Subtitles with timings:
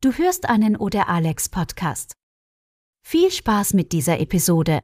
[0.00, 2.12] Du hörst einen Oder Alex Podcast.
[3.04, 4.78] Viel Spaß mit dieser Episode.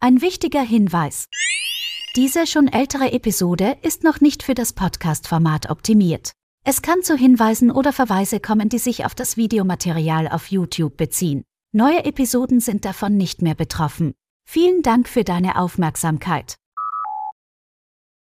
[0.00, 1.28] Ein wichtiger Hinweis.
[2.14, 6.32] Diese schon ältere Episode ist noch nicht für das Podcast-Format optimiert.
[6.62, 11.42] Es kann zu Hinweisen oder Verweise kommen, die sich auf das Videomaterial auf YouTube beziehen.
[11.72, 14.12] Neue Episoden sind davon nicht mehr betroffen.
[14.44, 16.56] Vielen Dank für deine Aufmerksamkeit.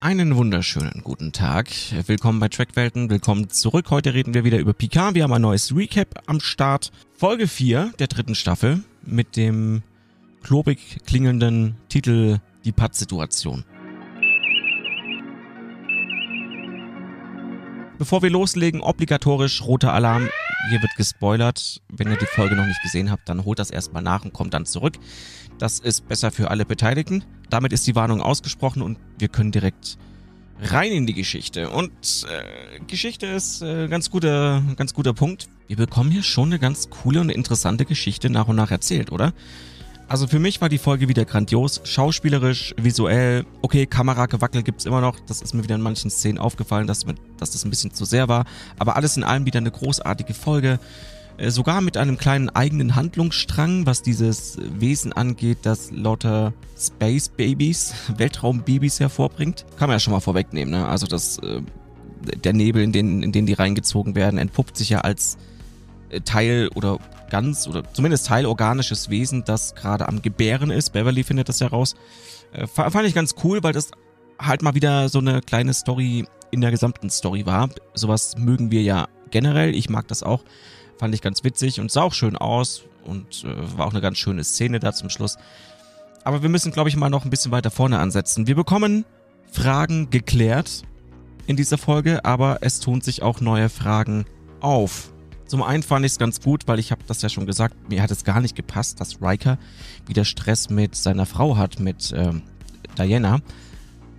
[0.02, 1.68] Einen wunderschönen guten Tag.
[2.08, 3.10] Willkommen bei Trackwelten.
[3.10, 3.90] Willkommen zurück.
[3.90, 5.14] Heute reden wir wieder über Picard.
[5.14, 6.94] Wir haben ein neues Recap am Start.
[7.18, 9.84] Folge 4 der dritten Staffel mit dem
[10.42, 13.66] klobig klingelnden Titel Die Pattsituation.
[17.98, 20.30] Bevor wir loslegen, obligatorisch roter Alarm.
[20.70, 21.82] Hier wird gespoilert.
[21.90, 24.54] Wenn ihr die Folge noch nicht gesehen habt, dann holt das erstmal nach und kommt
[24.54, 24.94] dann zurück.
[25.58, 27.26] Das ist besser für alle Beteiligten.
[27.50, 29.98] Damit ist die Warnung ausgesprochen und wir können direkt
[30.62, 31.70] rein in die Geschichte.
[31.70, 31.92] Und
[32.28, 35.48] äh, Geschichte ist äh, ganz guter, ganz guter Punkt.
[35.68, 39.34] Wir bekommen hier schon eine ganz coole und interessante Geschichte nach und nach erzählt, oder?
[40.08, 43.46] Also für mich war die Folge wieder grandios, schauspielerisch, visuell.
[43.62, 45.20] Okay, Kameragewackel gibt's immer noch.
[45.28, 47.06] Das ist mir wieder in manchen Szenen aufgefallen, dass,
[47.38, 48.46] dass das ein bisschen zu sehr war.
[48.80, 50.80] Aber alles in allem wieder eine großartige Folge.
[51.40, 57.94] Äh, sogar mit einem kleinen eigenen Handlungsstrang, was dieses Wesen angeht, das lauter Space Babies,
[58.18, 59.66] Weltraumbabys hervorbringt.
[59.78, 60.88] Kann man ja schon mal vorwegnehmen, ne?
[60.88, 61.62] Also das, äh,
[62.44, 65.38] der Nebel, in den, in den die reingezogen werden, entpuppt sich ja als
[66.10, 70.92] äh, Teil oder ganz oder zumindest teilorganisches Wesen, das gerade am Gebären ist.
[70.92, 71.96] Beverly findet das heraus.
[72.74, 73.92] Fand ich ganz cool, weil das
[74.40, 77.70] halt mal wieder so eine kleine Story in der gesamten Story war.
[77.94, 79.76] Sowas mögen wir ja generell.
[79.76, 80.44] Ich mag das auch.
[81.00, 84.18] Fand ich ganz witzig und sah auch schön aus und äh, war auch eine ganz
[84.18, 85.38] schöne Szene da zum Schluss.
[86.26, 88.48] Aber wir müssen, glaube ich, mal noch ein bisschen weiter vorne ansetzen.
[88.48, 89.06] Wir bekommen
[89.50, 90.84] Fragen geklärt
[91.48, 94.26] in dieser Folge, aber es tun sich auch neue Fragen
[94.60, 95.12] auf.
[95.46, 98.04] Zum einen fand ich es ganz gut, weil ich habe das ja schon gesagt, mir
[98.04, 99.58] hat es gar nicht gepasst, dass Riker
[100.06, 102.44] wieder Stress mit seiner Frau hat, mit ähm,
[102.98, 103.40] Diana.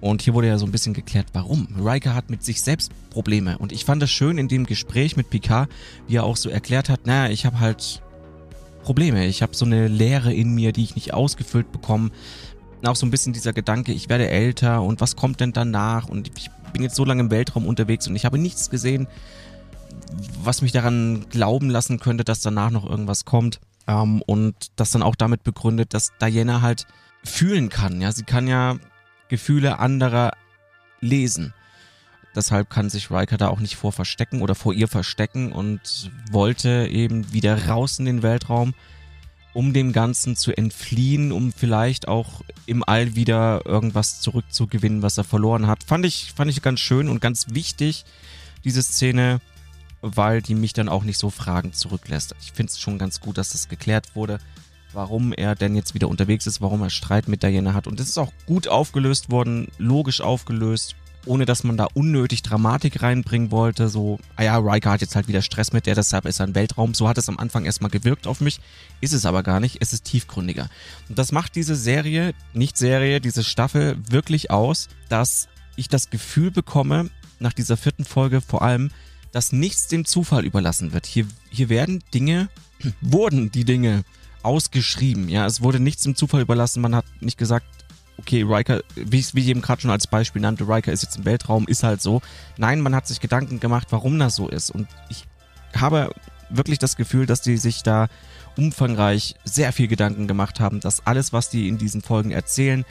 [0.01, 1.69] Und hier wurde ja so ein bisschen geklärt, warum.
[1.79, 3.59] Riker hat mit sich selbst Probleme.
[3.59, 5.69] Und ich fand das schön in dem Gespräch mit Picard,
[6.07, 8.03] wie er auch so erklärt hat, naja, ich habe halt
[8.83, 9.27] Probleme.
[9.27, 12.11] Ich habe so eine Leere in mir, die ich nicht ausgefüllt bekomme.
[12.83, 16.09] Auch so ein bisschen dieser Gedanke, ich werde älter und was kommt denn danach?
[16.09, 19.07] Und ich bin jetzt so lange im Weltraum unterwegs und ich habe nichts gesehen,
[20.43, 23.61] was mich daran glauben lassen könnte, dass danach noch irgendwas kommt.
[23.87, 26.87] Ähm, und das dann auch damit begründet, dass Diana halt
[27.23, 28.01] fühlen kann.
[28.01, 28.77] Ja, sie kann ja
[29.31, 30.33] Gefühle anderer
[31.01, 31.55] lesen.
[32.35, 36.89] Deshalb kann sich Riker da auch nicht vor verstecken oder vor ihr verstecken und wollte
[36.91, 38.75] eben wieder raus in den Weltraum,
[39.53, 45.25] um dem Ganzen zu entfliehen, um vielleicht auch im All wieder irgendwas zurückzugewinnen, was er
[45.25, 45.83] verloren hat.
[45.83, 48.05] Fand ich, fand ich ganz schön und ganz wichtig,
[48.63, 49.41] diese Szene,
[50.03, 52.37] weil die mich dann auch nicht so fragend zurücklässt.
[52.41, 54.39] Ich finde es schon ganz gut, dass das geklärt wurde
[54.93, 57.87] warum er denn jetzt wieder unterwegs ist, warum er Streit mit Diana hat.
[57.87, 60.97] Und das ist auch gut aufgelöst worden, logisch aufgelöst,
[61.27, 63.89] ohne dass man da unnötig Dramatik reinbringen wollte.
[63.89, 66.55] So, ah ja, Riker hat jetzt halt wieder Stress mit der, deshalb ist er im
[66.55, 66.95] Weltraum.
[66.95, 68.61] So hat es am Anfang erstmal gewirkt auf mich.
[69.01, 70.69] Ist es aber gar nicht, es ist tiefgründiger.
[71.09, 76.51] Und das macht diese Serie, nicht Serie, diese Staffel wirklich aus, dass ich das Gefühl
[76.51, 78.91] bekomme, nach dieser vierten Folge vor allem,
[79.33, 81.07] dass nichts dem Zufall überlassen wird.
[81.07, 82.49] Hier, hier werden Dinge,
[83.01, 84.05] wurden die Dinge
[84.43, 85.29] ausgeschrieben.
[85.29, 86.81] Ja, es wurde nichts dem Zufall überlassen.
[86.81, 87.67] Man hat nicht gesagt,
[88.19, 91.25] okay, Riker, wie, wie ich eben gerade schon als Beispiel nannte, Riker ist jetzt im
[91.25, 92.21] Weltraum, ist halt so.
[92.59, 94.71] Nein, man hat sich Gedanken gemacht, warum das so ist.
[94.71, 95.25] Und ich
[95.75, 96.13] habe
[96.51, 98.09] wirklich das Gefühl, dass die sich da
[98.57, 102.85] umfangreich sehr viel Gedanken gemacht haben, dass alles, was die in diesen Folgen erzählen,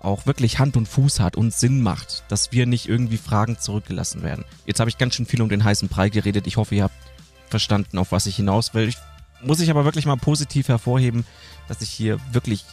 [0.00, 4.22] auch wirklich Hand und Fuß hat und Sinn macht, dass wir nicht irgendwie Fragen zurückgelassen
[4.22, 4.44] werden.
[4.66, 6.46] Jetzt habe ich ganz schön viel um den heißen Brei geredet.
[6.48, 6.94] Ich hoffe, ihr habt
[7.48, 8.88] verstanden, auf was ich hinaus will.
[8.88, 8.96] Ich
[9.42, 11.24] muss ich aber wirklich mal positiv hervorheben,
[11.68, 12.64] dass ich hier wirklich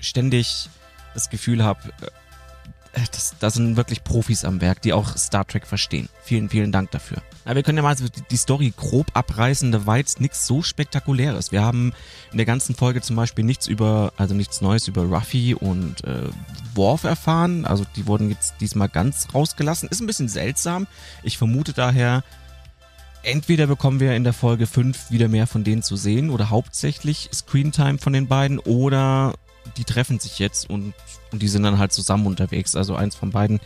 [0.00, 0.68] ständig
[1.14, 3.00] das Gefühl habe, äh,
[3.40, 6.08] da sind wirklich Profis am Werk, die auch Star Trek verstehen.
[6.22, 7.18] Vielen, vielen Dank dafür.
[7.46, 7.96] Ja, wir können ja mal
[8.30, 11.52] die Story grob abreißen, da war jetzt nichts so Spektakuläres.
[11.52, 11.92] Wir haben
[12.30, 16.28] in der ganzen Folge zum Beispiel nichts über, also nichts Neues über Ruffy und äh,
[16.74, 17.64] Worf erfahren.
[17.64, 19.88] Also die wurden jetzt diesmal ganz rausgelassen.
[19.88, 20.86] Ist ein bisschen seltsam.
[21.22, 22.22] Ich vermute daher,
[23.22, 27.28] entweder bekommen wir in der Folge 5 wieder mehr von denen zu sehen oder hauptsächlich
[27.32, 29.34] Screentime von den beiden oder
[29.76, 30.92] die treffen sich jetzt und,
[31.30, 32.74] und die sind dann halt zusammen unterwegs.
[32.76, 33.60] Also eins von beiden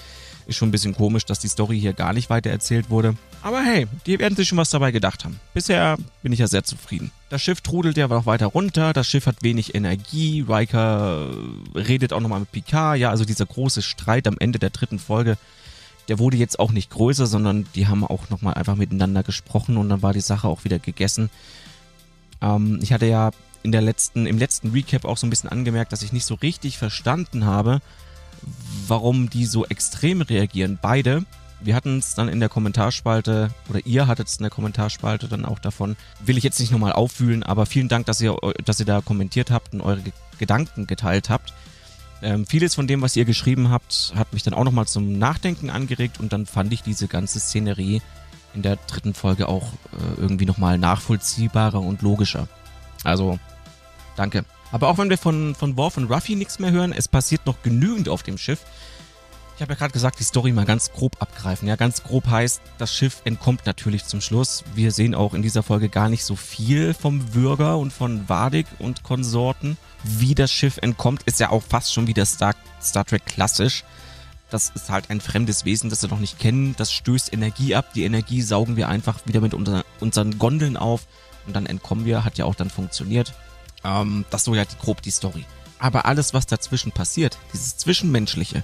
[0.46, 3.16] ist schon ein bisschen komisch, dass die Story hier gar nicht weiter erzählt wurde.
[3.42, 5.40] Aber hey, die werden sich schon was dabei gedacht haben.
[5.54, 7.10] Bisher bin ich ja sehr zufrieden.
[7.30, 11.30] Das Schiff trudelt ja noch weiter runter, das Schiff hat wenig Energie, Riker
[11.74, 15.36] redet auch nochmal mit Picard, ja, also dieser große Streit am Ende der dritten Folge
[16.08, 19.88] der wurde jetzt auch nicht größer, sondern die haben auch nochmal einfach miteinander gesprochen und
[19.88, 21.30] dann war die Sache auch wieder gegessen.
[22.40, 23.30] Ähm, ich hatte ja
[23.62, 26.34] in der letzten, im letzten Recap auch so ein bisschen angemerkt, dass ich nicht so
[26.34, 27.80] richtig verstanden habe,
[28.86, 30.78] warum die so extrem reagieren.
[30.80, 31.24] Beide.
[31.60, 35.46] Wir hatten es dann in der Kommentarspalte, oder ihr hattet es in der Kommentarspalte dann
[35.46, 35.96] auch davon.
[36.24, 39.50] Will ich jetzt nicht nochmal auffühlen, aber vielen Dank, dass ihr, dass ihr da kommentiert
[39.50, 40.02] habt und eure
[40.38, 41.54] Gedanken geteilt habt.
[42.22, 45.70] Ähm, vieles von dem, was ihr geschrieben habt, hat mich dann auch nochmal zum Nachdenken
[45.70, 48.00] angeregt und dann fand ich diese ganze Szenerie
[48.54, 52.48] in der dritten Folge auch äh, irgendwie nochmal nachvollziehbarer und logischer.
[53.04, 53.38] Also,
[54.16, 54.44] danke.
[54.72, 57.62] Aber auch wenn wir von, von Worf und Ruffy nichts mehr hören, es passiert noch
[57.62, 58.60] genügend auf dem Schiff.
[59.54, 61.66] Ich habe ja gerade gesagt, die Story mal ganz grob abgreifen.
[61.68, 64.64] Ja, ganz grob heißt, das Schiff entkommt natürlich zum Schluss.
[64.74, 68.66] Wir sehen auch in dieser Folge gar nicht so viel vom Würger und von Vadik
[68.78, 69.78] und Konsorten.
[70.04, 73.84] Wie das Schiff entkommt, ist ja auch fast schon wieder Star, Star Trek klassisch.
[74.50, 76.76] Das ist halt ein fremdes Wesen, das wir noch nicht kennen.
[76.76, 77.92] Das stößt Energie ab.
[77.94, 81.06] Die Energie saugen wir einfach wieder mit unser, unseren Gondeln auf
[81.46, 82.24] und dann entkommen wir.
[82.24, 83.34] Hat ja auch dann funktioniert.
[83.82, 85.44] Ähm, das so ja die, grob die Story.
[85.78, 88.62] Aber alles, was dazwischen passiert, dieses Zwischenmenschliche,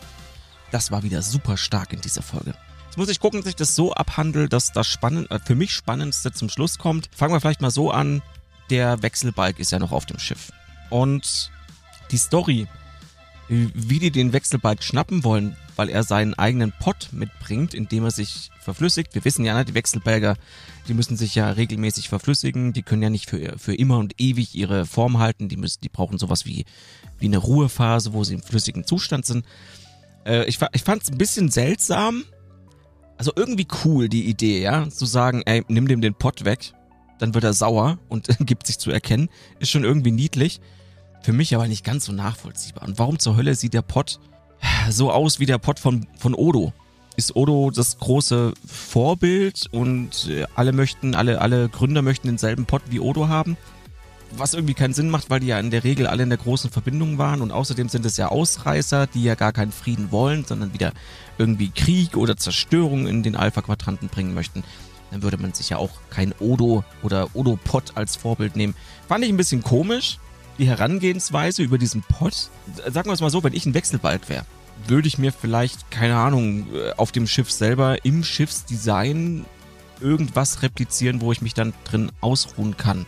[0.70, 2.55] das war wieder super stark in dieser Folge.
[2.87, 5.73] Jetzt muss ich gucken, dass ich das so abhandle, dass das spannend, äh, für mich
[5.73, 7.08] Spannendste zum Schluss kommt.
[7.14, 8.23] Fangen wir vielleicht mal so an.
[8.70, 10.52] Der Wechselbalg ist ja noch auf dem Schiff.
[10.93, 11.50] Und
[12.11, 12.67] die Story,
[13.49, 18.50] wie die den Wechselbalg schnappen wollen, weil er seinen eigenen Pott mitbringt, indem er sich
[18.61, 19.15] verflüssigt.
[19.15, 20.37] Wir wissen ja, ne, die Wechselbalger,
[20.89, 22.75] die müssen sich ja regelmäßig verflüssigen.
[22.75, 25.49] Die können ja nicht für, für immer und ewig ihre Form halten.
[25.49, 26.67] Die müssen, die brauchen sowas wie,
[27.19, 29.47] wie eine Ruhephase, wo sie im flüssigen Zustand sind.
[30.27, 32.25] Äh, ich ich fand es ein bisschen seltsam.
[33.17, 34.91] Also irgendwie cool, die Idee, ja.
[34.91, 36.75] Zu sagen, ey, nimm dem den Pott weg,
[37.19, 39.31] dann wird er sauer und gibt sich zu erkennen.
[39.59, 40.61] Ist schon irgendwie niedlich.
[41.23, 42.89] Für mich aber nicht ganz so nachvollziehbar.
[42.89, 44.19] Und warum zur Hölle sieht der Pott
[44.91, 46.73] so aus wie der Pott von, von Odo?
[47.17, 52.83] Ist Odo das große Vorbild und äh, alle möchten, alle, alle Gründer möchten denselben Pott
[52.89, 53.57] wie Odo haben?
[54.37, 56.71] was irgendwie keinen Sinn macht, weil die ja in der Regel alle in der großen
[56.71, 60.73] Verbindung waren und außerdem sind es ja Ausreißer, die ja gar keinen Frieden wollen, sondern
[60.73, 60.93] wieder
[61.39, 64.65] irgendwie Krieg oder Zerstörung in den Alpha-Quadranten bringen möchten.
[65.11, 68.75] Dann würde man sich ja auch kein Odo oder Odo-Pot als Vorbild nehmen.
[69.09, 70.19] Fand ich ein bisschen komisch,
[70.62, 72.50] die Herangehensweise über diesen Pot.
[72.87, 74.44] Sagen wir es mal so, wenn ich ein Wechselbalg wäre,
[74.87, 79.44] würde ich mir vielleicht, keine Ahnung, auf dem Schiff selber, im Schiffsdesign
[80.00, 83.06] irgendwas replizieren, wo ich mich dann drin ausruhen kann.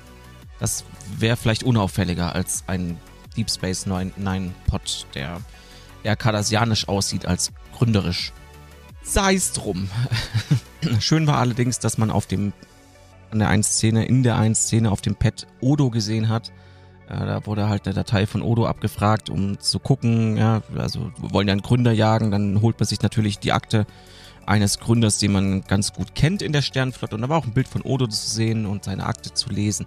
[0.59, 0.85] Das
[1.17, 2.99] wäre vielleicht unauffälliger als ein
[3.37, 5.41] Deep Space Nine Pod, der
[6.03, 8.33] eher kardassianisch aussieht als gründerisch.
[9.03, 9.89] Sei es drum.
[10.99, 12.53] Schön war allerdings, dass man auf dem,
[13.31, 16.51] an der einen Szene, in der einen Szene auf dem Pad Odo gesehen hat.
[17.09, 21.33] Äh, da wurde halt eine Datei von Odo abgefragt, um zu gucken, ja, also wir
[21.33, 23.87] wollen ja einen Gründer jagen, dann holt man sich natürlich die Akte
[24.47, 27.15] eines Gründers, den man ganz gut kennt in der Sternflotte.
[27.15, 29.87] Und da war auch ein Bild von Odo zu sehen und seine Akte zu lesen.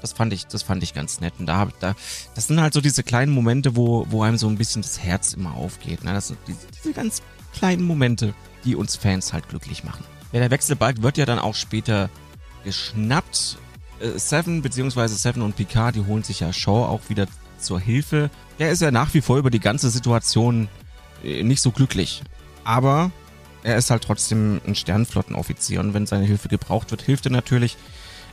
[0.00, 1.34] Das fand ich, das fand ich ganz nett.
[1.38, 1.94] Und da, da,
[2.34, 5.34] das sind halt so diese kleinen Momente, wo, wo einem so ein bisschen das Herz
[5.34, 6.04] immer aufgeht.
[6.04, 6.12] Ne?
[6.14, 7.22] Das sind diese, diese ganz
[7.52, 8.34] kleinen Momente,
[8.64, 10.04] die uns Fans halt glücklich machen.
[10.32, 12.08] Ja, der Wechselbalg wird ja dann auch später
[12.64, 13.58] geschnappt.
[14.16, 15.08] Seven bzw.
[15.08, 17.26] Seven und Picard, die holen sich ja Shaw auch wieder
[17.58, 18.30] zur Hilfe.
[18.58, 20.68] Er ist ja nach wie vor über die ganze Situation
[21.22, 22.22] äh, nicht so glücklich.
[22.64, 23.10] Aber
[23.62, 27.76] er ist halt trotzdem ein Sternflottenoffizier und wenn seine Hilfe gebraucht wird, hilft er natürlich.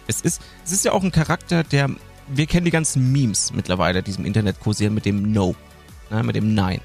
[0.08, 1.90] Es ist, es ist ja auch ein Charakter, der.
[2.30, 5.56] Wir kennen die ganzen Memes mittlerweile, die im Internet kursieren mit dem No.
[6.10, 6.82] Ne, mit dem Nein.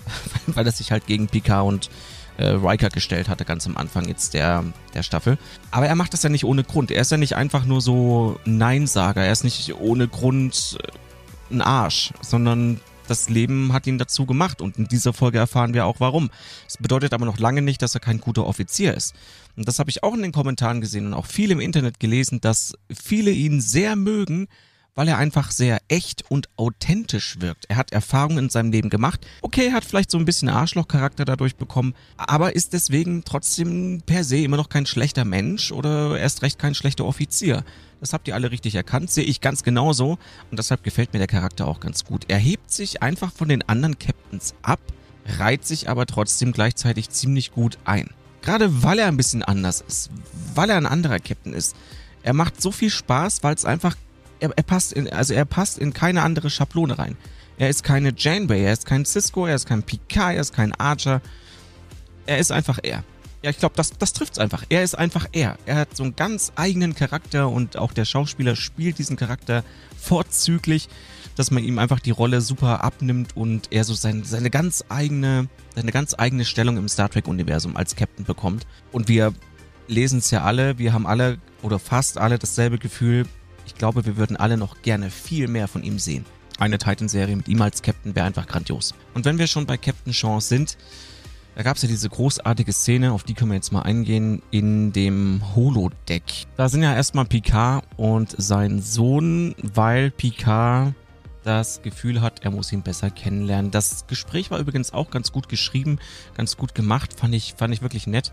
[0.46, 1.90] Weil er sich halt gegen Picard und
[2.38, 4.64] äh, Riker gestellt hatte, ganz am Anfang jetzt der,
[4.94, 5.38] der Staffel.
[5.70, 6.90] Aber er macht das ja nicht ohne Grund.
[6.90, 9.24] Er ist ja nicht einfach nur so Nein-Sager.
[9.24, 14.60] Er ist nicht ohne Grund äh, ein Arsch, sondern das Leben hat ihn dazu gemacht
[14.60, 16.30] und in dieser Folge erfahren wir auch warum.
[16.66, 19.14] Es bedeutet aber noch lange nicht, dass er kein guter Offizier ist.
[19.56, 22.40] Und das habe ich auch in den Kommentaren gesehen und auch viel im Internet gelesen,
[22.40, 24.48] dass viele ihn sehr mögen,
[24.96, 27.66] weil er einfach sehr echt und authentisch wirkt.
[27.68, 29.24] Er hat Erfahrungen in seinem Leben gemacht.
[29.42, 34.24] Okay, er hat vielleicht so ein bisschen Arschlochcharakter dadurch bekommen, aber ist deswegen trotzdem per
[34.24, 37.62] se immer noch kein schlechter Mensch oder erst recht kein schlechter Offizier.
[38.00, 40.18] Das habt ihr alle richtig erkannt, sehe ich ganz genauso
[40.50, 42.24] und deshalb gefällt mir der Charakter auch ganz gut.
[42.28, 44.80] Er hebt sich einfach von den anderen Captains ab,
[45.38, 48.10] reiht sich aber trotzdem gleichzeitig ziemlich gut ein.
[48.42, 50.10] Gerade weil er ein bisschen anders ist,
[50.54, 51.74] weil er ein anderer Captain ist.
[52.22, 53.96] Er macht so viel Spaß, weil es einfach
[54.40, 57.16] er, er, passt in, also er passt in keine andere Schablone rein.
[57.58, 60.72] Er ist keine Janeway, er ist kein Cisco, er ist kein Picard, er ist kein
[60.74, 61.22] Archer.
[62.26, 63.04] Er ist einfach er.
[63.42, 64.64] ja, ich glaube, das, das trifft's einfach.
[64.68, 65.56] Er ist einfach er.
[65.64, 69.64] Er hat so einen ganz eigenen Charakter und auch der Schauspieler spielt diesen Charakter
[69.96, 70.88] vorzüglich,
[71.36, 75.48] dass man ihm einfach die Rolle super abnimmt und er so sein, seine ganz eigene,
[75.74, 78.66] seine ganz eigene Stellung im Star Trek-Universum als Captain bekommt.
[78.92, 79.32] Und wir
[79.86, 83.26] lesen es ja alle, wir haben alle oder fast alle dasselbe Gefühl.
[83.66, 86.24] Ich glaube, wir würden alle noch gerne viel mehr von ihm sehen.
[86.58, 88.94] Eine Titan-Serie mit ihm als Captain wäre einfach grandios.
[89.12, 90.78] Und wenn wir schon bei Captain Chance sind,
[91.56, 94.92] da gab es ja diese großartige Szene, auf die können wir jetzt mal eingehen, in
[94.92, 96.22] dem Holodeck.
[96.56, 100.94] Da sind ja erstmal Picard und sein Sohn, weil Picard
[101.44, 103.70] das Gefühl hat, er muss ihn besser kennenlernen.
[103.70, 105.98] Das Gespräch war übrigens auch ganz gut geschrieben,
[106.34, 108.32] ganz gut gemacht, fand ich, fand ich wirklich nett,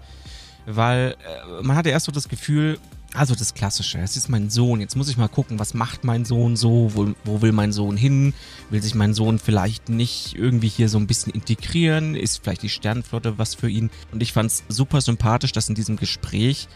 [0.66, 1.16] weil
[1.60, 2.78] äh, man hatte erst so das Gefühl,
[3.13, 4.79] also das Klassische, es ist mein Sohn.
[4.79, 7.96] Jetzt muss ich mal gucken, was macht mein Sohn so, wo, wo will mein Sohn
[7.96, 8.34] hin?
[8.70, 12.15] Will sich mein Sohn vielleicht nicht irgendwie hier so ein bisschen integrieren?
[12.15, 13.91] Ist vielleicht die Sternenflotte was für ihn?
[14.12, 16.67] Und ich fand es super sympathisch, dass in diesem Gespräch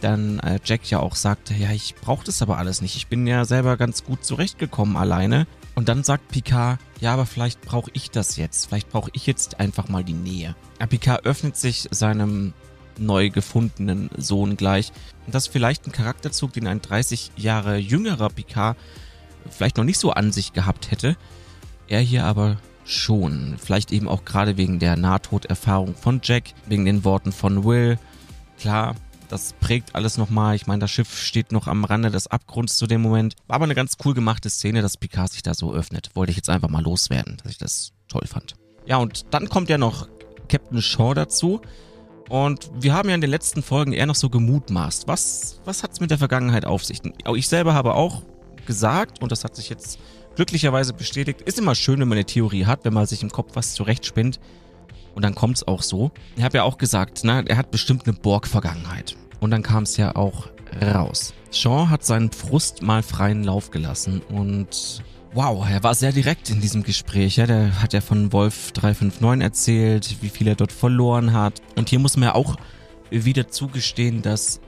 [0.00, 2.96] dann äh, Jack ja auch sagte, ja, ich brauche das aber alles nicht.
[2.96, 5.46] Ich bin ja selber ganz gut zurechtgekommen alleine.
[5.74, 8.66] Und dann sagt Picard, ja, aber vielleicht brauche ich das jetzt.
[8.66, 10.54] Vielleicht brauche ich jetzt einfach mal die Nähe.
[10.80, 12.52] Ja, Picard öffnet sich seinem
[12.98, 14.92] neu gefundenen Sohn gleich.
[15.26, 18.76] Und das ist vielleicht ein Charakterzug, den ein 30 Jahre jüngerer Picard
[19.50, 21.16] vielleicht noch nicht so an sich gehabt hätte.
[21.88, 23.56] Er hier aber schon.
[23.58, 27.98] Vielleicht eben auch gerade wegen der Nahtoderfahrung von Jack, wegen den Worten von Will.
[28.58, 28.94] Klar,
[29.28, 30.54] das prägt alles nochmal.
[30.54, 33.34] Ich meine, das Schiff steht noch am Rande des Abgrunds zu dem Moment.
[33.46, 36.10] War aber eine ganz cool gemachte Szene, dass Picard sich da so öffnet.
[36.14, 38.54] Wollte ich jetzt einfach mal loswerden, dass ich das toll fand.
[38.86, 40.08] Ja, und dann kommt ja noch
[40.48, 41.62] Captain Shaw dazu.
[42.28, 45.06] Und wir haben ja in den letzten Folgen eher noch so gemutmaßt.
[45.06, 47.00] Was, was hat es mit der Vergangenheit auf sich?
[47.34, 48.22] Ich selber habe auch
[48.66, 49.98] gesagt, und das hat sich jetzt
[50.36, 53.50] glücklicherweise bestätigt, ist immer schön, wenn man eine Theorie hat, wenn man sich im Kopf
[53.54, 54.40] was zurechtspinnt.
[55.14, 56.10] Und dann kommt es auch so.
[56.36, 59.16] Ich habe ja auch gesagt, na, er hat bestimmt eine Borg-Vergangenheit.
[59.38, 60.48] Und dann kam es ja auch
[60.82, 61.34] raus.
[61.52, 65.04] Shaw hat seinen Frust mal freien Lauf gelassen und
[65.34, 67.36] Wow, er war sehr direkt in diesem Gespräch.
[67.36, 67.46] Ja.
[67.46, 71.60] Der hat ja von Wolf 359 erzählt, wie viel er dort verloren hat.
[71.74, 72.54] Und hier muss man ja auch
[73.10, 74.60] wieder zugestehen, dass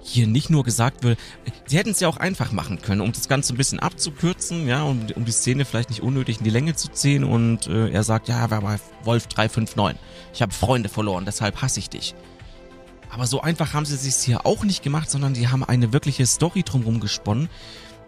[0.00, 1.18] hier nicht nur gesagt wird,
[1.66, 4.84] sie hätten es ja auch einfach machen können, um das Ganze ein bisschen abzukürzen, ja,
[4.84, 7.22] um, um die Szene vielleicht nicht unnötig in die Länge zu ziehen.
[7.22, 10.00] Und äh, er sagt, ja, war Wolf 359?
[10.32, 12.14] Ich habe Freunde verloren, deshalb hasse ich dich.
[13.10, 15.92] Aber so einfach haben sie es sich hier auch nicht gemacht, sondern die haben eine
[15.92, 17.50] wirkliche Story drumherum gesponnen,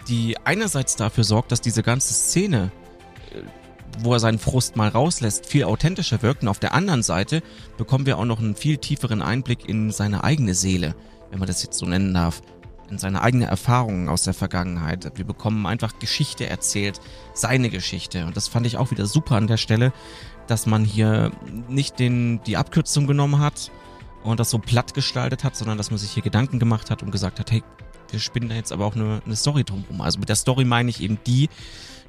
[0.08, 2.70] die einerseits dafür sorgt, dass diese ganze Szene,
[3.30, 3.42] äh,
[4.00, 6.42] wo er seinen Frust mal rauslässt, viel authentischer wirkt.
[6.42, 7.42] Und auf der anderen Seite
[7.76, 10.94] bekommen wir auch noch einen viel tieferen Einblick in seine eigene Seele,
[11.30, 12.42] wenn man das jetzt so nennen darf.
[12.90, 15.12] In seine eigene Erfahrungen aus der Vergangenheit.
[15.14, 17.00] Wir bekommen einfach Geschichte erzählt,
[17.32, 18.26] seine Geschichte.
[18.26, 19.94] Und das fand ich auch wieder super an der Stelle,
[20.46, 21.30] dass man hier
[21.68, 23.70] nicht den, die Abkürzung genommen hat
[24.24, 27.10] und das so platt gestaltet hat, sondern dass man sich hier Gedanken gemacht hat und
[27.10, 27.62] gesagt hat, hey,
[28.12, 30.00] wir spinnen da jetzt aber auch eine, eine Story drumherum.
[30.00, 31.48] Also mit der Story meine ich eben die,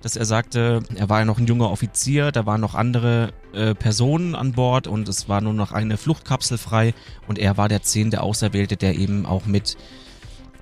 [0.02, 3.74] dass er sagte, er war ja noch ein junger Offizier, da waren noch andere äh,
[3.74, 6.94] Personen an Bord und es war nur noch eine Fluchtkapsel frei
[7.28, 9.78] und er war der zehnte Auserwählte, der eben auch mit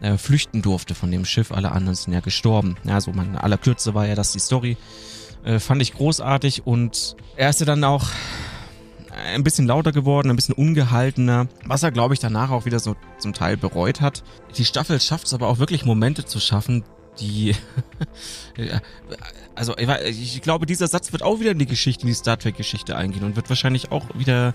[0.01, 1.51] äh, flüchten durfte von dem Schiff.
[1.51, 2.75] Alle anderen sind ja gestorben.
[2.83, 4.77] Ja, also man, aller Kürze war ja das die Story.
[5.43, 8.05] Äh, fand ich großartig und er ist ja dann auch
[9.21, 12.95] ein bisschen lauter geworden, ein bisschen ungehaltener, was er, glaube ich, danach auch wieder so
[13.17, 14.23] zum Teil bereut hat.
[14.57, 16.83] Die Staffel schafft es aber auch wirklich Momente zu schaffen,
[17.19, 17.55] die,
[19.55, 22.95] also ich glaube, dieser Satz wird auch wieder in die Geschichte, in die Star Trek-Geschichte
[22.95, 24.53] eingehen und wird wahrscheinlich auch wieder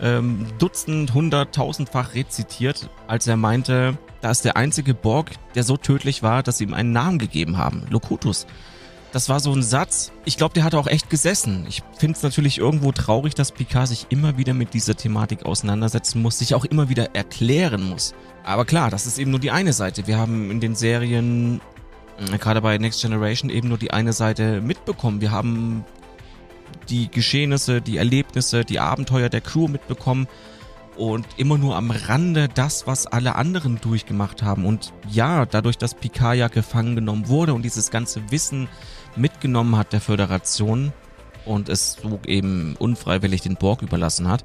[0.00, 5.76] ähm, Dutzend, hundert, tausendfach rezitiert, als er meinte, da ist der einzige Borg, der so
[5.76, 8.46] tödlich war, dass sie ihm einen Namen gegeben haben, Locutus.
[9.12, 10.12] Das war so ein Satz.
[10.24, 11.66] Ich glaube, der hat auch echt gesessen.
[11.68, 16.22] Ich finde es natürlich irgendwo traurig, dass Picard sich immer wieder mit dieser Thematik auseinandersetzen
[16.22, 18.14] muss, sich auch immer wieder erklären muss.
[18.44, 20.06] Aber klar, das ist eben nur die eine Seite.
[20.06, 21.60] Wir haben in den Serien,
[22.32, 25.20] äh, gerade bei Next Generation, eben nur die eine Seite mitbekommen.
[25.20, 25.84] Wir haben
[26.88, 30.28] die Geschehnisse, die Erlebnisse, die Abenteuer der Crew mitbekommen
[30.96, 34.64] und immer nur am Rande das, was alle anderen durchgemacht haben.
[34.64, 38.68] Und ja, dadurch, dass Picard ja gefangen genommen wurde und dieses ganze Wissen
[39.16, 40.92] mitgenommen hat der Föderation
[41.44, 44.44] und es so eben unfreiwillig den Borg überlassen hat.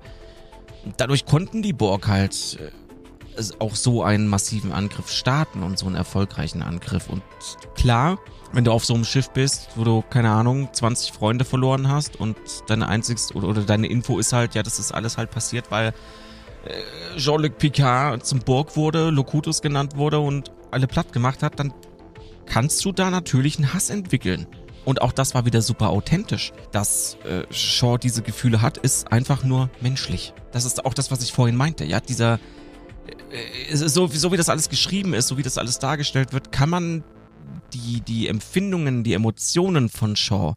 [0.98, 5.96] Dadurch konnten die Borg halt äh, auch so einen massiven Angriff starten und so einen
[5.96, 7.10] erfolgreichen Angriff.
[7.10, 7.24] Und
[7.76, 8.18] klar,
[8.54, 12.20] wenn du auf so einem Schiff bist, wo du, keine Ahnung, 20 Freunde verloren hast
[12.20, 15.94] und deine einzigste oder, deine Info ist halt, ja, das ist alles halt passiert, weil
[16.66, 21.74] äh, Jean-Luc Picard zum Borg wurde, Locutus genannt wurde und alle platt gemacht hat, dann
[22.46, 24.48] kannst du da natürlich einen Hass entwickeln.
[24.86, 26.54] Und auch das war wieder super authentisch.
[26.72, 30.34] Dass äh, Shaw diese Gefühle hat, ist einfach nur menschlich.
[30.52, 31.86] Das ist auch das, was ich vorhin meinte.
[31.86, 32.40] Ja, dieser,
[33.32, 36.70] äh, so, so wie das alles geschrieben ist, so wie das alles dargestellt wird, kann
[36.70, 37.04] man
[37.74, 40.56] die, die Empfindungen, die Emotionen von Shaw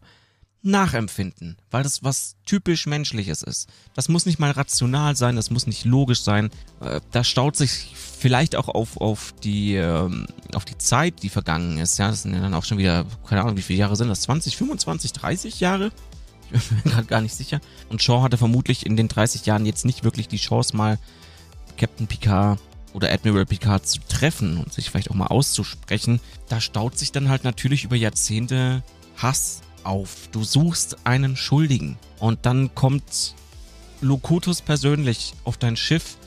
[0.61, 3.69] nachempfinden, weil das was typisch Menschliches ist.
[3.93, 6.49] Das muss nicht mal rational sein, das muss nicht logisch sein.
[6.81, 11.77] Äh, da staut sich vielleicht auch auf, auf, die, ähm, auf die Zeit, die vergangen
[11.77, 11.97] ist.
[11.97, 14.21] Ja, das sind ja dann auch schon wieder, keine Ahnung, wie viele Jahre sind das?
[14.21, 15.91] 20, 25, 30 Jahre?
[16.51, 17.61] Ich bin gerade gar nicht sicher.
[17.89, 20.97] Und Shaw hatte vermutlich in den 30 Jahren jetzt nicht wirklich die Chance, mal
[21.77, 22.59] Captain Picard
[22.93, 26.19] oder Admiral Picard zu treffen und sich vielleicht auch mal auszusprechen.
[26.47, 28.81] Da staut sich dann halt natürlich über Jahrzehnte
[29.15, 30.29] Hass auf.
[30.31, 31.97] Du suchst einen Schuldigen.
[32.19, 33.35] Und dann kommt
[34.01, 36.17] Locutus persönlich auf dein Schiff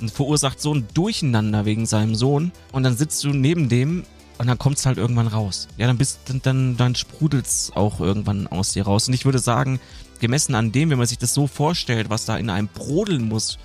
[0.00, 2.52] und verursacht so ein Durcheinander wegen seinem Sohn.
[2.72, 4.04] Und dann sitzt du neben dem
[4.38, 5.68] und dann kommt es halt irgendwann raus.
[5.76, 9.08] Ja, dann bist dann, dann, dann sprudelt es auch irgendwann aus dir raus.
[9.08, 9.80] Und ich würde sagen,
[10.20, 13.58] gemessen an dem, wenn man sich das so vorstellt, was da in einem brodeln muss,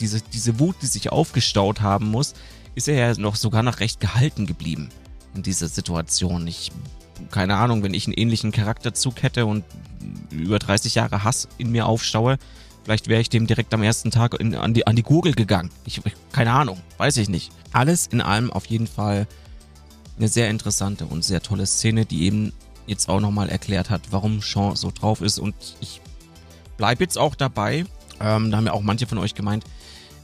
[0.00, 2.34] diese, diese Wut, die sich aufgestaut haben muss,
[2.74, 4.88] ist er ja noch sogar noch recht gehalten geblieben
[5.34, 6.46] in dieser Situation.
[6.46, 6.70] Ich
[7.30, 9.64] keine Ahnung, wenn ich einen ähnlichen Charakterzug hätte und
[10.30, 12.38] über 30 Jahre Hass in mir aufstaue,
[12.84, 15.70] vielleicht wäre ich dem direkt am ersten Tag in, an, die, an die Gurgel gegangen.
[15.84, 16.00] Ich,
[16.32, 17.52] keine Ahnung, weiß ich nicht.
[17.72, 19.26] Alles in allem auf jeden Fall
[20.18, 22.52] eine sehr interessante und sehr tolle Szene, die eben
[22.86, 25.38] jetzt auch nochmal erklärt hat, warum Sean so drauf ist.
[25.38, 26.00] Und ich
[26.76, 27.86] bleibe jetzt auch dabei.
[28.20, 29.64] Ähm, da haben ja auch manche von euch gemeint,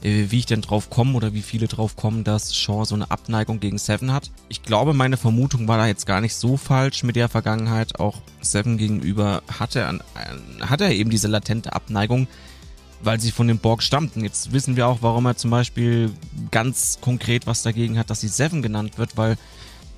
[0.01, 3.59] wie ich denn drauf komme oder wie viele drauf kommen, dass Shaw so eine Abneigung
[3.59, 4.31] gegen Seven hat.
[4.47, 7.99] Ich glaube, meine Vermutung war da jetzt gar nicht so falsch mit der Vergangenheit.
[7.99, 9.99] Auch Seven gegenüber hatte er,
[10.67, 12.27] hat er eben diese latente Abneigung,
[13.01, 14.23] weil sie von den Borg stammten.
[14.23, 16.11] Jetzt wissen wir auch, warum er zum Beispiel
[16.49, 19.37] ganz konkret was dagegen hat, dass sie Seven genannt wird, weil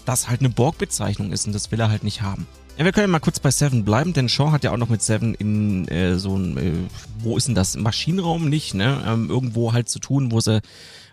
[0.06, 2.48] das halt eine Borg-Bezeichnung ist und das will er halt nicht haben.
[2.78, 5.02] Ja, wir können mal kurz bei Seven bleiben, denn Shaw hat ja auch noch mit
[5.02, 6.74] Seven in äh, so ein, äh,
[7.20, 7.76] wo ist denn das?
[7.76, 9.04] Maschinenraum nicht, ne?
[9.06, 10.62] Ähm, irgendwo halt zu tun, wo sie,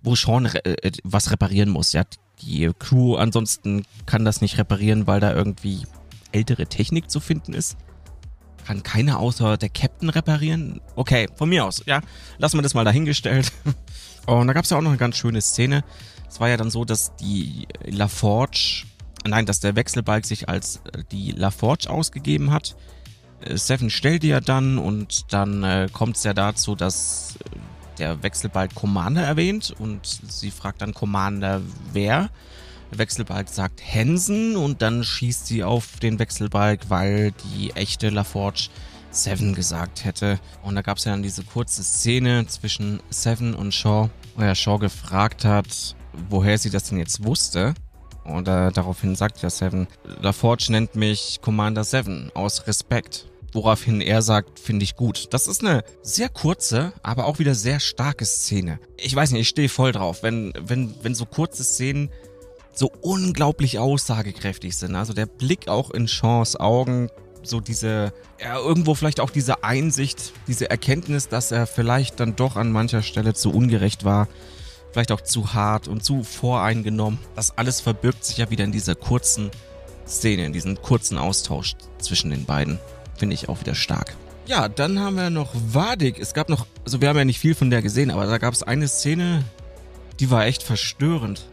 [0.02, 1.92] wo Sean re äh, was reparieren muss.
[1.92, 2.04] Ja,
[2.40, 5.82] die Crew ansonsten kann das nicht reparieren, weil da irgendwie
[6.32, 7.76] ältere Technik zu finden ist.
[8.64, 10.80] Kann keiner außer der Captain reparieren?
[10.94, 12.00] Okay, von mir aus, ja.
[12.38, 13.52] Lassen wir das mal dahingestellt.
[14.26, 15.84] Und da gab es ja auch noch eine ganz schöne Szene.
[16.28, 18.84] Es war ja dann so, dass die LaForge
[19.28, 22.76] Nein, dass der Wechselbalg sich als äh, die LaForge ausgegeben hat.
[23.40, 27.58] Äh, Seven stellt die ja dann und dann äh, kommt es ja dazu, dass äh,
[27.98, 31.60] der Wechselbalg Commander erwähnt und sie fragt dann Commander
[31.92, 32.30] wer.
[32.90, 38.68] Wechselbalg sagt Hansen und dann schießt sie auf den Wechselbalg, weil die echte LaForge
[39.10, 40.38] Seven gesagt hätte.
[40.62, 44.54] Und da gab es ja dann diese kurze Szene zwischen Seven und Shaw, wo er
[44.54, 45.96] Shaw gefragt hat,
[46.28, 47.74] woher sie das denn jetzt wusste.
[48.28, 49.86] Äh, daraufhin sagt ja Seven,
[50.20, 53.26] LaForge nennt mich Commander Seven aus Respekt.
[53.52, 55.28] Woraufhin er sagt, finde ich gut.
[55.32, 58.78] Das ist eine sehr kurze, aber auch wieder sehr starke Szene.
[58.98, 62.10] Ich weiß nicht, ich stehe voll drauf, wenn, wenn, wenn so kurze Szenen
[62.74, 64.94] so unglaublich aussagekräftig sind.
[64.94, 67.08] Also der Blick auch in Seans Augen,
[67.42, 72.56] so diese, ja, irgendwo vielleicht auch diese Einsicht, diese Erkenntnis, dass er vielleicht dann doch
[72.56, 74.28] an mancher Stelle zu ungerecht war
[74.92, 77.18] vielleicht auch zu hart und zu voreingenommen.
[77.34, 79.50] Das alles verbirgt sich ja wieder in dieser kurzen
[80.06, 82.78] Szene, in diesem kurzen Austausch zwischen den beiden.
[83.16, 84.16] Finde ich auch wieder stark.
[84.46, 86.18] Ja, dann haben wir noch Wadig.
[86.18, 88.54] Es gab noch, also wir haben ja nicht viel von der gesehen, aber da gab
[88.54, 89.44] es eine Szene,
[90.20, 91.48] die war echt verstörend.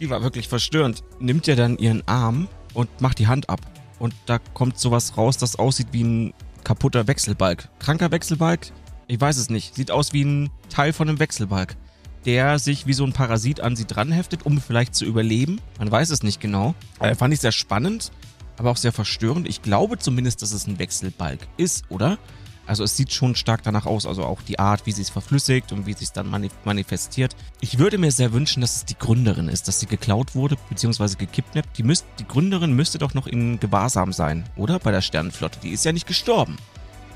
[0.00, 1.02] Die war wirklich verstörend.
[1.20, 3.60] Nimmt ja dann ihren Arm und macht die Hand ab.
[3.98, 6.34] Und da kommt sowas raus, das aussieht wie ein
[6.64, 7.68] kaputter Wechselbalg.
[7.78, 8.72] Kranker Wechselbalg?
[9.06, 9.74] Ich weiß es nicht.
[9.74, 11.76] Sieht aus wie ein Teil von einem Wechselbalg
[12.24, 15.60] der sich wie so ein Parasit an sie dranheftet, um vielleicht zu überleben.
[15.78, 16.74] Man weiß es nicht genau.
[17.00, 18.12] Äh, fand ich sehr spannend,
[18.56, 19.48] aber auch sehr verstörend.
[19.48, 22.18] Ich glaube zumindest, dass es ein Wechselbalg ist, oder?
[22.64, 25.72] Also es sieht schon stark danach aus, also auch die Art, wie sie es verflüssigt
[25.72, 26.30] und wie sie es dann
[26.64, 27.34] manifestiert.
[27.60, 31.16] Ich würde mir sehr wünschen, dass es die Gründerin ist, dass sie geklaut wurde, beziehungsweise
[31.16, 31.76] gekidnappt.
[31.76, 34.78] Die, müsst, die Gründerin müsste doch noch in Gewahrsam sein, oder?
[34.78, 35.58] Bei der Sternenflotte.
[35.60, 36.56] Die ist ja nicht gestorben.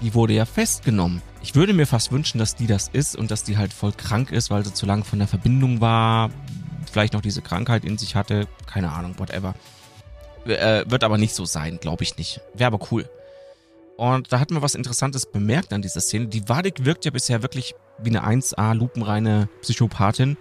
[0.02, 1.22] Die wurde ja festgenommen.
[1.46, 4.32] Ich würde mir fast wünschen, dass die das ist und dass die halt voll krank
[4.32, 6.30] ist, weil sie zu lang von der Verbindung war,
[6.90, 9.54] vielleicht noch diese Krankheit in sich hatte, keine Ahnung, whatever.
[10.44, 12.40] Äh, wird aber nicht so sein, glaube ich nicht.
[12.54, 13.08] Wäre aber cool.
[13.96, 16.26] Und da hat man was Interessantes bemerkt an dieser Szene.
[16.26, 20.36] Die Wadik wirkt ja bisher wirklich wie eine 1A lupenreine Psychopathin.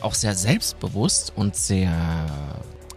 [0.00, 1.94] Auch sehr selbstbewusst und sehr,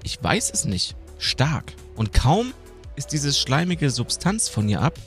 [0.04, 1.74] ich weiß es nicht, stark.
[1.98, 2.54] Und kaum
[2.96, 4.98] ist diese schleimige Substanz von ihr ab,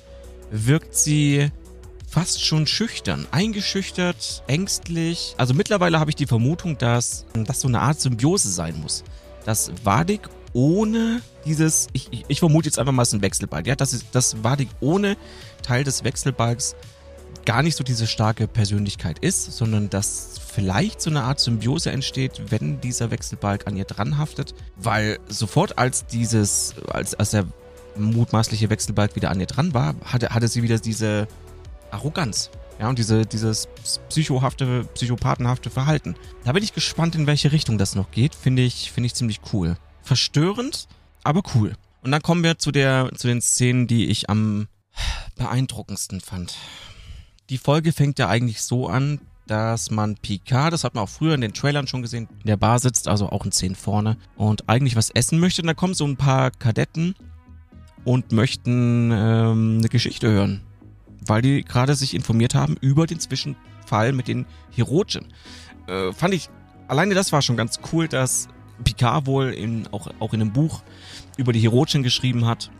[0.50, 1.50] wirkt sie
[2.08, 5.34] fast schon schüchtern, eingeschüchtert, ängstlich.
[5.36, 9.04] Also mittlerweile habe ich die Vermutung, dass das so eine Art Symbiose sein muss.
[9.44, 13.66] Dass Vadik ohne dieses, ich, ich, ich vermute jetzt einfach mal, es ist ein Wechselbalg.
[13.66, 15.16] Ja, das, ist, das war die ohne
[15.62, 16.74] Teil des Wechselbalgs
[17.44, 22.50] gar nicht so diese starke Persönlichkeit ist, sondern dass vielleicht so eine Art Symbiose entsteht,
[22.50, 27.46] wenn dieser Wechselbalg an ihr dranhaftet, weil sofort als dieses, als, als der
[27.96, 31.26] mutmaßliche Wechselbalg wieder an ihr dran war, hatte, hatte sie wieder diese
[31.90, 32.50] Arroganz.
[32.78, 33.68] Ja, und diese, dieses
[34.08, 36.14] psychohafte, psychopathenhafte Verhalten.
[36.44, 38.34] Da bin ich gespannt, in welche Richtung das noch geht.
[38.34, 39.76] Finde ich, finde ich ziemlich cool.
[40.02, 40.86] Verstörend,
[41.24, 41.74] aber cool.
[42.02, 44.68] Und dann kommen wir zu der, zu den Szenen, die ich am
[45.36, 46.56] beeindruckendsten fand.
[47.50, 51.34] Die Folge fängt ja eigentlich so an, dass man Picard, das hat man auch früher
[51.34, 54.68] in den Trailern schon gesehen, in der Bar sitzt, also auch in 10 vorne und
[54.68, 55.62] eigentlich was essen möchte.
[55.62, 57.14] Und da kommen so ein paar Kadetten
[58.04, 60.60] und möchten ähm, eine Geschichte hören,
[61.26, 65.26] weil die gerade sich informiert haben über den Zwischenfall mit den Hirogen.
[65.86, 66.48] Äh, fand ich,
[66.86, 68.48] alleine das war schon ganz cool, dass
[68.84, 70.82] Picard wohl in, auch, auch in einem Buch
[71.36, 72.70] über die Hirogen geschrieben hat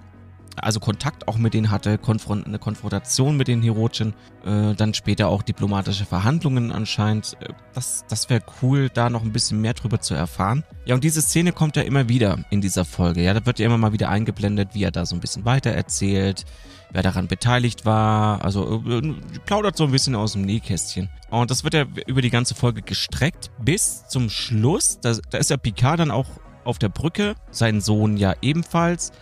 [0.63, 5.29] also Kontakt auch mit denen hatte, Konfront eine Konfrontation mit den Hirogen, äh, dann später
[5.29, 7.37] auch diplomatische Verhandlungen anscheinend.
[7.41, 10.65] Äh, das das wäre cool, da noch ein bisschen mehr drüber zu erfahren.
[10.85, 13.23] Ja, und diese Szene kommt ja immer wieder in dieser Folge.
[13.23, 15.71] Ja, da wird ja immer mal wieder eingeblendet, wie er da so ein bisschen weiter
[15.71, 16.45] erzählt,
[16.91, 18.45] wer daran beteiligt war.
[18.45, 19.15] Also äh,
[19.47, 21.09] plaudert so ein bisschen aus dem Nähkästchen.
[21.31, 24.99] Und das wird ja über die ganze Folge gestreckt bis zum Schluss.
[25.01, 26.27] Da, da ist ja Picard dann auch
[26.65, 29.13] auf der Brücke, sein Sohn ja ebenfalls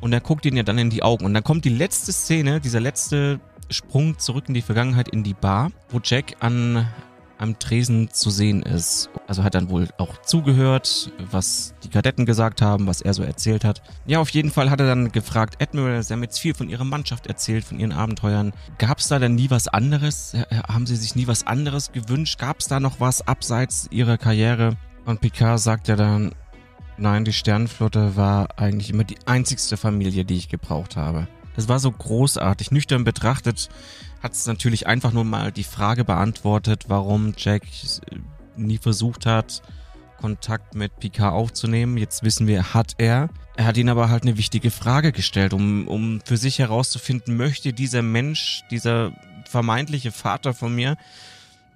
[0.00, 1.24] und er guckt ihn ja dann in die Augen.
[1.24, 3.40] Und dann kommt die letzte Szene, dieser letzte
[3.70, 6.86] Sprung zurück in die Vergangenheit in die Bar, wo Jack an
[7.44, 9.08] am Tresen zu sehen ist.
[9.28, 13.64] Also hat dann wohl auch zugehört, was die Kadetten gesagt haben, was er so erzählt
[13.64, 13.82] hat.
[14.06, 16.84] Ja, auf jeden Fall hat er dann gefragt, Admiral, Sie haben jetzt viel von Ihrer
[16.84, 18.52] Mannschaft erzählt, von Ihren Abenteuern.
[18.78, 20.34] Gab es da denn nie was anderes?
[20.68, 22.38] Haben Sie sich nie was anderes gewünscht?
[22.38, 24.76] Gab es da noch was abseits Ihrer Karriere?
[25.04, 26.32] Und Picard sagt ja dann,
[26.96, 31.26] Nein, die Sternenflotte war eigentlich immer die einzigste Familie, die ich gebraucht habe.
[31.54, 32.70] Das war so großartig.
[32.70, 33.68] Nüchtern betrachtet
[34.22, 37.62] hat es natürlich einfach nur mal die Frage beantwortet, warum Jack
[38.56, 39.62] nie versucht hat,
[40.18, 41.98] Kontakt mit Picard aufzunehmen.
[41.98, 43.28] Jetzt wissen wir, hat er.
[43.56, 47.72] Er hat ihn aber halt eine wichtige Frage gestellt, um, um für sich herauszufinden, möchte
[47.72, 49.12] dieser Mensch, dieser
[49.48, 50.96] vermeintliche Vater von mir,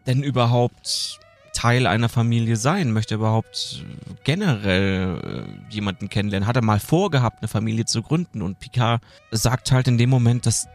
[0.07, 1.21] denn überhaupt
[1.59, 2.93] Teil einer Familie sein?
[2.93, 3.85] Möchte er überhaupt
[4.23, 6.47] generell äh, jemanden kennenlernen?
[6.47, 8.43] Hat er mal vorgehabt, eine Familie zu gründen?
[8.43, 10.69] Und Picard sagt halt in dem Moment das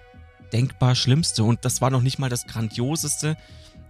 [0.52, 1.46] denkbar Schlimmste.
[1.46, 3.38] Und das war noch nicht mal das Grandioseste,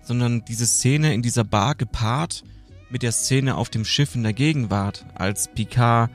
[0.04, 2.44] sondern diese Szene in dieser Bar gepaart
[2.92, 6.12] mit der Szene auf dem Schiff in der Gegenwart, als Picard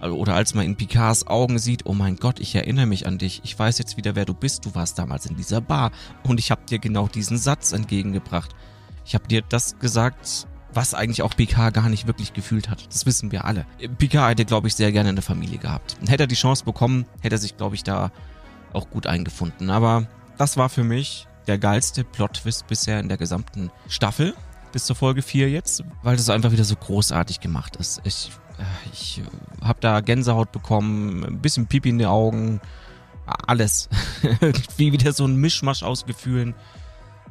[0.00, 3.42] oder als man in Picards Augen sieht, oh mein Gott, ich erinnere mich an dich,
[3.44, 6.50] ich weiß jetzt wieder, wer du bist, du warst damals in dieser Bar und ich
[6.50, 8.54] habe dir genau diesen Satz entgegengebracht.
[9.04, 12.86] Ich habe dir das gesagt, was eigentlich auch Picard gar nicht wirklich gefühlt hat.
[12.92, 13.66] Das wissen wir alle.
[13.98, 15.96] Picard hätte, glaube ich, sehr gerne eine Familie gehabt.
[16.06, 18.10] Hätte er die Chance bekommen, hätte er sich, glaube ich, da
[18.72, 19.70] auch gut eingefunden.
[19.70, 24.34] Aber das war für mich der geilste Plot-Twist bisher in der gesamten Staffel.
[24.72, 28.00] Bis zur Folge 4 jetzt, weil das einfach wieder so großartig gemacht ist.
[28.02, 29.22] Ich, äh, ich
[29.62, 32.60] habe da Gänsehaut bekommen, ein bisschen Pipi in die Augen,
[33.46, 33.88] alles.
[34.76, 36.54] Wie wieder so ein Mischmasch aus Gefühlen.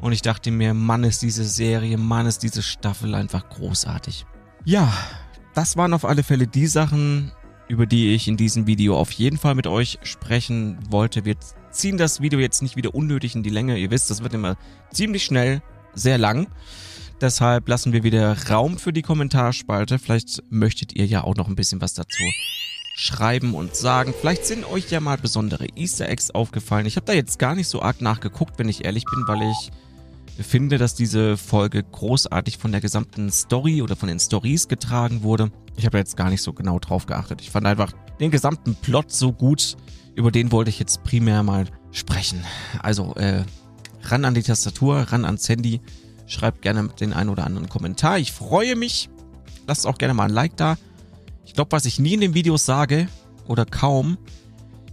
[0.04, 4.26] Und ich dachte mir, Mann ist diese Serie, Mann ist diese Staffel einfach großartig.
[4.66, 4.92] Ja,
[5.54, 7.32] das waren auf alle Fälle die Sachen,
[7.70, 11.24] über die ich in diesem Video auf jeden Fall mit euch sprechen wollte.
[11.24, 11.36] Wir
[11.72, 13.78] ziehen das Video jetzt nicht wieder unnötig in die Länge.
[13.78, 14.58] Ihr wisst, das wird immer
[14.92, 15.62] ziemlich schnell
[15.94, 16.48] sehr lang.
[17.22, 20.00] Deshalb lassen wir wieder Raum für die Kommentarspalte.
[20.00, 22.24] Vielleicht möchtet ihr ja auch noch ein bisschen was dazu
[22.98, 24.14] schreiben und sagen.
[24.20, 26.88] Vielleicht sind euch ja mal besondere Easter Eggs aufgefallen.
[26.88, 29.72] Ich habe da jetzt gar nicht so arg nachgeguckt, wenn ich ehrlich bin, weil ich
[30.40, 35.52] finde, dass diese Folge großartig von der gesamten Story oder von den Stories getragen wurde.
[35.76, 37.42] Ich habe jetzt gar nicht so genau drauf geachtet.
[37.42, 39.76] Ich fand einfach den gesamten Plot so gut.
[40.16, 42.44] Über den wollte ich jetzt primär mal sprechen.
[42.82, 43.44] Also, äh,
[44.04, 45.82] ran an die Tastatur, ran ans Handy.
[46.26, 48.18] Schreibt gerne den einen oder anderen Kommentar.
[48.20, 49.10] Ich freue mich.
[49.68, 50.78] Lasst auch gerne mal ein Like da.
[51.46, 53.08] Ich glaube, was ich nie in den Videos sage,
[53.48, 54.18] oder kaum,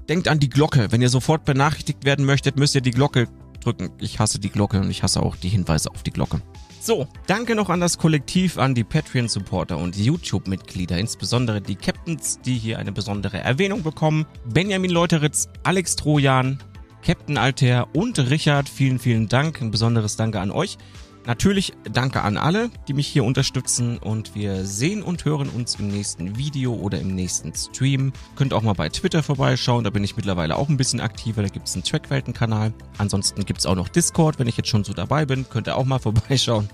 [0.09, 0.90] denkt an die Glocke.
[0.90, 3.29] Wenn ihr sofort benachrichtigt werden möchtet, müsst ihr die Glocke
[3.61, 3.90] drücken.
[3.99, 6.40] Ich hasse die Glocke und ich hasse auch die Hinweise auf die Glocke.
[6.81, 12.55] So, danke noch an das Kollektiv, an die Patreon-Supporter und YouTube-Mitglieder, insbesondere die Captains, die
[12.55, 14.25] hier eine besondere Erwähnung bekommen.
[14.46, 16.59] Benjamin Leuteritz, Alex Trojan,
[17.03, 19.61] Captain Alter und Richard, vielen, vielen Dank.
[19.61, 20.79] Ein besonderes Danke an euch.
[21.26, 25.88] Natürlich danke an alle, die mich hier unterstützen und wir sehen und hören uns im
[25.88, 28.12] nächsten Video oder im nächsten Stream.
[28.37, 31.48] Könnt auch mal bei Twitter vorbeischauen, da bin ich mittlerweile auch ein bisschen aktiver, da
[31.48, 32.72] gibt es einen Trackwelten-Kanal.
[32.98, 35.76] Ansonsten gibt es auch noch Discord, wenn ich jetzt schon so dabei bin, könnt ihr
[35.76, 36.70] auch mal vorbeischauen.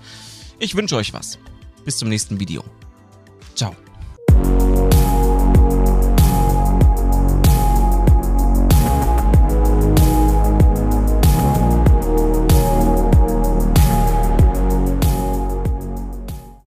[0.59, 1.37] Ich wünsche euch was.
[1.83, 2.63] Bis zum nächsten Video.
[3.55, 3.75] Ciao.